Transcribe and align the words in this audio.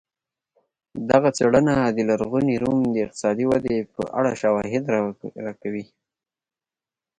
دغه 1.09 1.29
څېړنه 1.37 1.75
د 1.95 1.97
لرغوني 2.09 2.55
روم 2.63 2.79
د 2.93 2.95
اقتصادي 3.05 3.45
ودې 3.47 3.77
په 3.93 4.01
اړه 4.19 4.31
شواهد 4.41 4.83
راکوي 5.47 5.85